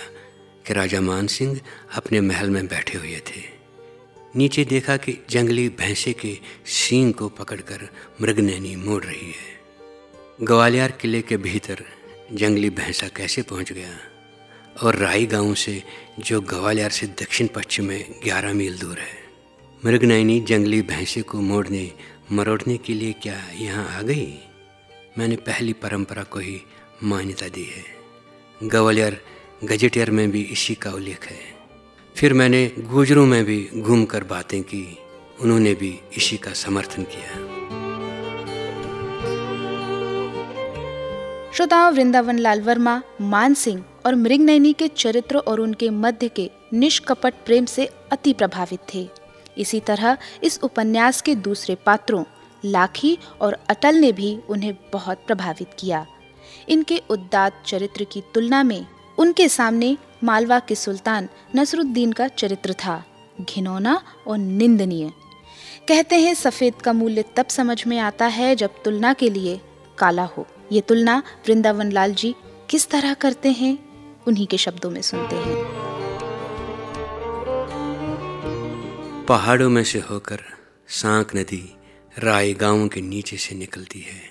कि 0.69 0.75
राजा 0.75 1.01
मान 1.01 1.27
सिंह 1.27 1.61
अपने 1.95 2.21
महल 2.21 2.51
में 2.51 2.67
बैठे 2.67 2.99
हुए 2.99 3.17
थे। 3.17 3.43
नीचे 4.37 4.65
देखा 4.65 4.97
कि 4.97 5.25
जंगली 5.31 5.69
भैंसे 5.69 6.13
के 6.13 6.39
सींग 6.67 7.15
को 7.15 7.29
पकड़कर 7.29 7.89
मृगनैनी 8.23 8.77
मोड़ 8.77 9.05
रही 9.05 9.27
है। 9.27 9.59
ग्वालियर 10.43 10.91
किले 10.91 11.23
के 11.23 11.37
भीतर 11.37 11.85
जंगली 12.33 12.71
भैंसा 12.71 13.09
कैसे 13.09 13.43
पहुँच 13.43 13.73
गया 13.73 13.99
और 14.83 14.97
राई 14.97 15.27
गाँव 15.27 15.55
से, 15.55 15.83
जो 16.19 16.41
ग्वालियर 16.41 16.91
से 16.91 17.07
दक्षिण 17.07 17.47
पश्चिम 17.47 17.85
में 17.85 18.21
ग्यारह 18.25 18.53
मील 18.55 18.79
दूर 18.79 18.99
है। 18.99 19.19
मृगनैनी 19.85 20.41
जंगली 20.41 20.83
भैंसे 20.83 21.23
को 21.23 21.41
मोड़ने, 21.41 21.93
मरोड़ने 22.33 22.77
के 22.77 22.95
लिए 22.95 23.13
क्या 23.13 23.49
यहाँ 23.55 23.99
आ 23.99 24.03
गई? 24.03 24.39
मैंने 25.19 25.37
पहली 25.37 25.73
परंपरा 25.73 26.23
को 26.23 26.39
ही 26.39 26.61
मान्यता 27.03 27.49
दी 27.49 27.65
है। 27.65 27.85
ग्वालियर 28.65 29.21
गजेटियर 29.65 30.11
में 30.11 30.31
भी 30.31 30.43
इसी 30.43 30.75
का 30.75 30.91
उल्लेख 30.91 31.27
है। 31.27 31.39
फिर 32.17 32.35
मैंने 32.35 32.73
गुजरों 32.79 33.27
में 33.27 33.45
भी 33.45 33.69
घूमकर 33.75 34.25
बातें 34.25 34.63
की, 34.63 34.99
उन्होंने 35.41 35.75
भी 35.75 36.01
इसी 36.17 36.37
का 36.37 36.53
समर्थन 36.53 37.03
किया। 37.03 37.59
श्रोताओं, 41.53 41.93
वृंदावन 41.93 42.39
लाल 42.39 42.63
वर्मा, 42.63 43.03
मान 43.21 43.55
सिंह 43.55 43.85
और 44.07 44.15
मृगनैनी 44.15 44.73
के 44.73 44.89
चरित्र 44.89 45.37
और 45.37 45.61
उनके 45.61 45.91
मध्य 45.91 46.29
के 46.29 46.51
निष्कपट 46.73 47.35
प्रेम 47.47 47.65
से 47.65 47.87
अति 47.87 48.33
प्रभावित 48.33 48.81
थे। 48.95 49.09
इसी 49.59 49.81
तरह 49.81 50.19
इस 50.45 50.61
उपन्यास 50.63 51.23
के 51.23 51.35
दूसरे 51.35 51.75
पात्रों, 51.75 52.25
लाखी 52.65 53.19
और 53.41 53.53
अटल 53.53 53.95
ने 53.95 54.13
भी 54.13 54.39
उन्हें 54.49 54.75
बहुत 54.93 55.25
प्रभावित 55.27 55.71
किया। 55.79 56.07
इनके 56.69 57.03
उद्दात 57.11 57.63
चरित्र 57.67 58.05
की 58.05 58.23
तुलना 58.35 58.63
में 58.63 58.87
उनके 59.19 59.49
सामने 59.49 59.99
मालवा 60.25 60.59
के 60.59 60.75
सुल्तान 60.75 61.29
नसरुद्दीन 61.57 62.13
का 62.13 62.29
चरित्र 62.29 62.73
था, 62.73 63.05
घिनौना 63.41 64.03
और 64.27 64.39
निंदनीय। 64.39 65.13
कहते 65.89 66.17
हैं, 66.17 66.35
सफ़ेद 66.35 66.75
का 66.75 66.93
मूल्य 66.93 67.25
तब 67.37 67.47
समझ 67.47 67.87
में 67.87 67.99
आता 67.99 68.27
है 68.27 68.57
जब 68.57 68.71
तुलना 68.83 69.13
के 69.13 69.31
लिए 69.31 69.61
काला 69.99 70.25
हो। 70.25 70.47
ये 70.73 70.81
तुलना 70.81 71.23
वृंदावन 71.47 71.93
लाल 71.93 72.15
जी 72.15 72.35
किस 72.71 72.89
तरह 72.89 73.15
करते 73.15 73.49
हैं, 73.49 73.79
उन्हीं 74.29 74.47
के 74.47 74.59
शब्दों 74.59 74.91
में 74.91 75.03
सुनते 75.03 75.37
हैं। 75.37 75.65
पहाड़ों 79.27 79.71
में 79.71 79.85
से 79.85 79.99
होकर 79.99 80.41
सांक 80.89 81.37
नदी 81.37 81.77
राय 82.19 82.53
गाँव 82.53 82.89
के 82.89 83.01
नीचे 83.01 83.37
से 83.37 83.55
निकलती 83.55 84.01
है। 84.01 84.31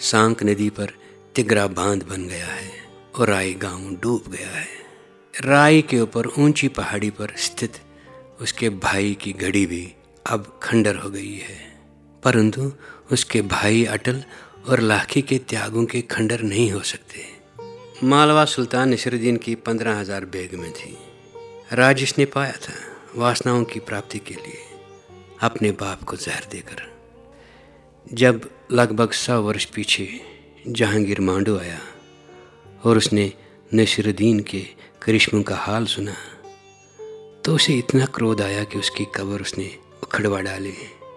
सांक 0.00 0.42
नदी 0.42 0.70
पर 0.70 0.92
तिगरा 1.34 1.66
बाँध 1.66 2.02
बन 2.02 2.28
गया 2.28 2.46
है। 2.46 2.81
राय 3.20 3.52
गाँव 3.52 3.96
डूब 4.02 4.24
गया 4.28 4.50
है। 4.50 4.66
राय 5.34 5.80
के 5.82 6.00
ऊपर 6.00 6.26
ऊँची 6.38 6.68
पहाड़ी 6.68 7.10
पर 7.10 7.34
स्थित 7.36 7.72
उसके 8.40 8.70
भाई 8.70 9.14
की 9.14 9.32
घड़ी 9.32 9.66
भी 9.66 9.92
अब 10.26 10.60
खंडर 10.62 10.96
हो 10.96 11.10
गई 11.10 11.34
है। 11.34 11.56
परंतु 12.22 12.72
उसके 13.12 13.42
भाई 13.42 13.84
अटल 13.84 14.22
और 14.68 14.80
लाखी 14.80 15.22
के 15.22 15.38
त्यागों 15.38 15.84
के 15.84 16.00
खंडर 16.00 16.42
नहीं 16.42 16.70
हो 16.72 16.80
सकते। 16.80 17.24
मालवा 18.04 18.44
सुल्तान 18.44 18.92
नसरुद्दीन 18.92 19.36
की 19.36 19.54
पंद्रह 19.54 19.98
हज़ार 19.98 20.24
बेग 20.24 20.54
में 20.54 20.72
थी। 20.72 20.96
राज 21.72 22.02
इसने 22.02 22.24
पाया 22.24 22.52
था, 22.52 22.74
वासनाओं 23.16 23.64
की 23.64 23.80
प्राप्ति 23.80 24.18
के 24.18 24.34
लिए 24.34 24.60
अपने 25.40 25.70
बाप 25.70 26.02
को 26.02 26.16
जहर 26.16 26.48
देकर। 26.52 26.90
जब 28.12 28.50
लगभग 28.72 29.10
सौ 29.10 29.42
वर्ष 29.42 29.64
पीछे 29.64 30.08
जहांगीर 30.68 31.20
मांडू 31.20 31.58
आया 31.58 31.78
और 32.84 32.96
उसने 32.96 33.32
नसरुद्दीन 33.74 34.40
के 34.40 34.60
करिश्मों 35.02 35.42
का 35.42 35.56
हाल 35.56 35.86
सुना। 35.86 36.14
तो 37.44 37.54
उसे 37.54 37.74
इतना 37.74 38.06
क्रोध 38.06 38.40
आया 38.40 38.64
कि 38.64 38.78
उसकी 38.78 39.04
कब्र 39.04 39.40
उसने 39.40 39.78
उखड़वा 40.02 40.40
डाली 40.40 40.74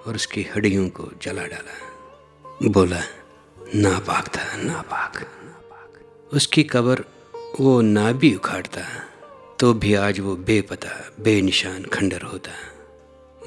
और 0.08 0.16
उसकी 0.16 0.44
हड्डियों 0.56 0.90
को 0.90 1.10
जला 1.22 1.46
डाला। 1.46 1.76
बोला, 2.64 3.02
नापाक 3.76 4.28
था, 4.28 4.58
नापाक। 4.58 5.22
नापाक 5.22 6.34
उसकी 6.34 6.64
कब्र 6.64 7.06
वो 7.60 7.82
ना 7.82 8.12
भी 8.12 8.36
उखाड़ता 8.36 8.82
तो 9.60 9.74
भी 9.74 9.94
आज 9.94 10.20
वो 10.20 10.36
बेपता, 10.36 11.14
बेनिशान 11.20 11.84
खंडर 11.84 12.22
होता। 12.22 12.52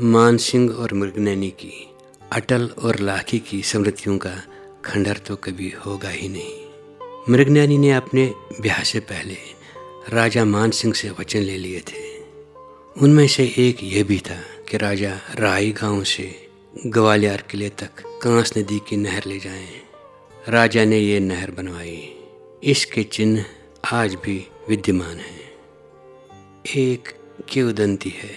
मानसिंह 0.01 0.71
और 0.71 0.95
मृगनैनी 0.95 1.51
की, 1.51 1.95
अटल 2.33 2.71
और 2.83 2.99
लाखी 2.99 3.39
की 3.39 3.63
स्मृतियों 3.63 4.19
का 4.19 4.35
खंडर 4.85 5.17
तो 5.17 5.37
कभी 5.37 5.71
होगा 5.87 6.09
ही 6.09 6.29
नहीं। 6.29 6.68
मृगनैनी 7.31 7.79
ने 7.79 7.91
अपने 7.91 8.35
ब्याह 8.61 8.83
से 8.83 9.01
पहले 9.01 9.37
राजा 10.09 10.45
मान 10.45 10.71
सिंह 10.71 10.95
से 10.95 11.11
वचन 11.11 11.39
ले 11.39 11.57
लिए 11.57 11.81
थे। 11.81 12.19
उनमें 13.03 13.29
से 13.29 13.55
एक 13.59 13.77
ये 13.83 14.03
भी 14.03 14.19
था 14.19 14.41
कि 14.69 14.77
राजा 14.77 15.21
राई 15.35 15.73
गाँव 15.73 16.05
से 16.05 16.49
ग्वालियर 16.87 17.45
किले 17.51 17.69
तक 17.69 18.21
कांस 18.23 18.59
नदी 18.59 18.79
की 18.89 18.97
नहर 18.97 19.23
ले 19.27 19.39
जाएँ। 19.39 19.69
राजा 20.49 20.85
ने 20.85 20.99
ये 20.99 21.21
नहर 21.21 21.51
बनवाई। 21.51 22.15
इसके 22.65 23.03
चिन्ह 23.03 23.45
आज 23.93 24.15
भी 24.15 24.49
विद्यमान 24.69 25.17
हैं। 25.17 25.53
एक 26.77 27.09
क्योदंती 27.49 28.11
है 28.11 28.35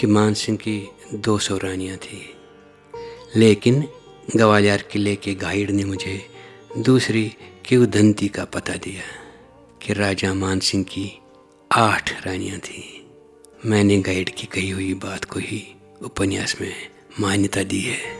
कि 0.00 0.06
मान 0.06 0.34
सिंह 0.34 0.58
की 0.58 0.88
दो 1.14 1.38
सौ 1.38 1.56
रानियाँ 1.56 1.96
थी। 1.96 2.36
लेकिन 3.36 3.88
ग्वालियर 4.36 4.82
किले 4.82 5.16
के 5.16 5.34
गाइड 5.34 5.70
ने 5.70 5.84
मुझे 5.84 6.26
दूसरी 6.78 7.32
क्यूदंती 7.68 8.28
का 8.28 8.44
पता 8.44 8.72
दिया 8.72 9.02
कि 9.82 9.92
राजा 9.92 10.34
मान 10.34 10.58
सिंह 10.58 10.84
की 10.84 11.20
आठ 11.72 12.26
रानियाँ 12.26 12.58
थीं? 12.58 13.00
मैंने 13.70 13.98
गाइड 13.98 14.28
की 14.28 14.46
कही 14.46 14.70
हुई 14.70 14.94
बात 14.94 15.24
को 15.24 15.40
ही 15.40 15.74
उपन्यास 16.02 16.60
में 16.60 16.74
मान्यता 17.20 17.62
दी 17.62 17.80
है। 17.80 18.14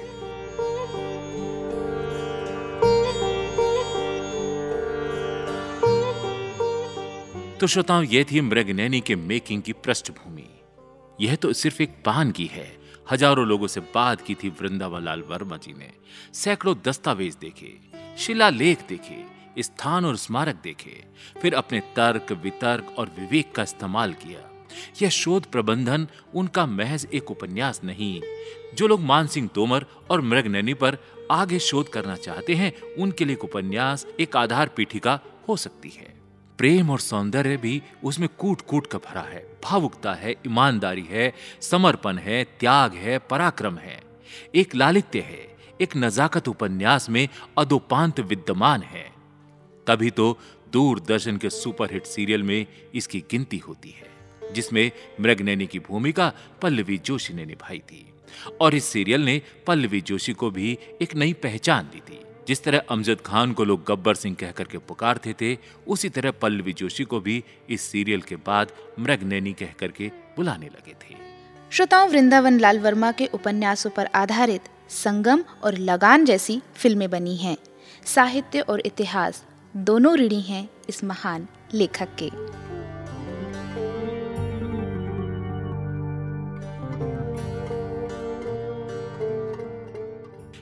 तो 7.58 7.66
श्रोताओं, 7.66 8.04
ये 8.04 8.24
थी 8.24 8.40
मृगनैनी 8.40 9.00
के 9.00 9.16
मेकिंग 9.16 9.62
की 9.62 9.72
पृष्ठभूमि। 9.72 10.48
यह 11.20 11.34
तो 11.34 11.52
सिर्फ़ 11.52 11.82
एक 11.82 11.90
पान 12.04 12.30
की 12.30 12.46
है। 12.46 12.76
हज़ारों 13.10 13.46
लोगों 13.46 13.66
से 13.66 13.80
बात 13.80 14.20
की 14.20 14.34
थी 14.34 14.48
वृंदावन 14.48 15.04
लाल 15.04 15.22
वर्मा 15.22 15.56
जी 15.56 15.72
ने। 15.72 15.92
सैकड़ों 16.34 16.76
दस्तावेज़ 16.84 17.36
देखे, 17.40 17.74
शिलालेख 18.18 18.78
देखे 18.88 19.35
स्थान 19.58 20.04
और 20.04 20.16
स्मारक 20.16 20.54
देखे, 20.54 21.04
फिर 21.42 21.54
अपने 21.54 21.80
तर्क, 21.80 22.32
वितर्क 22.32 22.94
और 22.98 23.06
विवेक 23.18 23.54
का 23.54 23.62
इस्तेमाल 23.62 24.12
किया। 24.12 24.66
यह 25.02 25.08
शोध 25.08 25.46
प्रबंधन, 25.46 26.08
उनका 26.34 26.66
महज 26.66 27.08
एक 27.14 27.30
उपन्यास 27.30 27.80
नहीं। 27.84 28.22
जो 28.74 28.86
लोग 28.86 29.00
मानसिंह 29.00 29.48
तोमर 29.48 29.86
और 30.10 30.20
मृगनैनी 30.20 30.74
पर 30.74 30.98
आगे 31.30 31.58
शोध 31.58 31.88
करना 31.88 32.16
चाहते 32.16 32.54
हैं, 32.54 32.80
उनके 32.98 33.24
लिए 33.24 33.36
उपन्यास, 33.36 34.06
एक 34.20 34.36
आधार 34.36 34.68
पीठिका 34.68 35.20
हो 35.48 35.56
सकती 35.56 35.88
है। 35.88 36.16
प्रेम 36.58 36.90
और 36.90 36.98
सौंदर्य 36.98 37.56
भी 37.56 37.82
उसमें 38.04 38.28
कूट 38.38 38.60
कूट 38.60 38.86
का 38.86 38.98
भरा 38.98 39.20
है। 39.20 39.58
भावुकता 39.64 40.14
है, 40.14 40.30
ईमानदारी 40.30 41.06
है, 41.10 41.34
समर्पण 41.60 42.18
है, 42.18 42.44
त्याग 42.44 42.94
है, 42.94 43.18
पराक्रम 43.18 43.76
है। 43.76 44.02
एक 44.54 44.74
लालित्य 44.74 45.20
है। 45.20 45.56
एक 45.80 45.96
नजाकत 45.96 46.48
उपन्यास 46.48 47.10
में 47.10 47.28
अदोपांत 47.58 48.20
विद्यमान 48.20 48.82
है। 48.82 49.15
तभी 49.86 50.10
तो 50.10 50.38
दूरदर्शन 50.72 51.36
के 51.36 51.50
सुपरहिट 51.50 52.06
सीरियल 52.06 52.42
में 52.42 52.66
इसकी 52.94 53.20
गिनती 53.30 53.58
होती 53.58 53.90
है, 53.90 54.52
जिसमें 54.52 54.90
मृगनैनी 55.20 55.66
की 55.66 55.78
भूमिका 55.78 56.32
पल्लवी 56.62 56.98
जोशी 56.98 57.34
ने 57.34 57.44
निभाई 57.44 57.78
थी। 57.78 58.06
और 58.60 58.74
इस 58.74 58.84
सीरियल 58.84 59.24
ने 59.24 59.40
पल्लवी 59.66 60.00
जोशी 60.00 60.32
को 60.32 60.50
भी 60.50 60.78
एक 61.02 61.14
नई 61.14 61.32
पहचान 61.32 61.84
दी 61.84 62.00
थी। 62.00 62.20
जिस 62.48 62.62
तरह 62.64 62.82
अमजद 62.90 63.20
खान 63.20 63.52
को 63.52 63.64
लोग 63.64 63.84
गब्बर 63.84 64.14
सिंह 64.14 64.34
कहकर 64.34 64.64
के 64.64 64.78
पुकारते 64.78 65.34
थे, 65.40 65.56
उसी 65.86 66.08
तरह 66.08 66.30
पल्लवी 66.30 66.72
जोशी 66.72 67.04
को 67.04 67.20
भी 67.20 67.42
इस 67.70 67.80
सीरियल 67.82 68.20
के 68.20 68.36
बाद 68.36 68.72
मृगनैनी 68.98 69.52
कह 69.52 69.72
करके 69.80 70.10
बुलाने 70.36 70.66
लगे 70.66 70.92
थे। 70.92 71.14
श्रोताओं, 71.72 72.08
वृंदावन 72.08 72.58
लाल 72.60 72.78
वर्मा 72.78 73.12
के 73.12 73.26
उपन्यासों 73.26 73.90
पर 73.90 74.06
आधारित 74.14 74.68
संगम 74.88 75.44
और 75.64 75.78
लगान 75.78 76.24
जैसी 76.24 76.60
फ़िल्में 76.74 77.08
बनी 77.10 77.36
हैं। 77.36 77.56
साहित्य 78.04 78.60
और 78.60 78.82
इतिहास 78.86 79.44
दोनों 79.76 80.16
ऋणी 80.16 80.40
हैं 80.40 80.70
इस 80.88 81.04
महान 81.04 81.48
लेखक 81.74 82.08
के। 82.22 82.30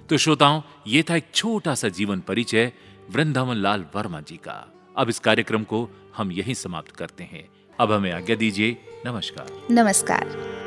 तो 0.07 0.17
श्रोताओं 0.17 0.63
ये 0.87 1.03
था 1.03 1.17
एक 1.17 1.25
छोटा 1.35 1.75
सा 1.75 1.89
जीवन 1.89 2.21
परिचय 2.21 2.73
वृंदावन 3.11 3.57
लाल 3.57 3.87
वर्मा 3.95 4.21
जी 4.21 4.37
का। 4.37 4.73
अब 4.97 5.09
इस 5.09 5.19
कार्यक्रम 5.19 5.65
को 5.65 5.89
हम 6.17 6.33
यहीं 6.33 6.55
समाप्त 6.55 6.91
करते 6.91 7.25
हैं। 7.25 7.49
अब 7.81 7.93
हमें 7.93 8.13
आज्ञा 8.13 8.37
दीजिए 8.37 8.77
नमस्कार। 9.07 9.67
नमस्कार। 9.71 10.64